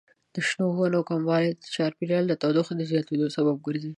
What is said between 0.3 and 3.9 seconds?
د شنو ونو کموالی د چاپیریال د تودوخې زیاتیدو سبب ګرځي.